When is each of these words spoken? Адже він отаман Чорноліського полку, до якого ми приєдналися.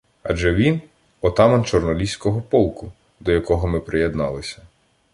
Адже 0.23 0.53
він 0.53 0.81
отаман 1.21 1.65
Чорноліського 1.65 2.41
полку, 2.41 2.91
до 3.19 3.31
якого 3.31 3.67
ми 3.67 3.79
приєдналися. 3.79 4.61